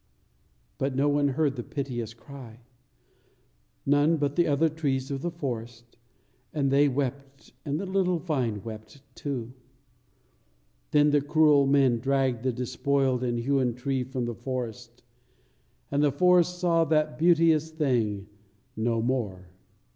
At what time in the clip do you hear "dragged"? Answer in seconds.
11.99-12.41